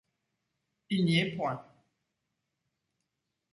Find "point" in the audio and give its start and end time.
1.35-1.63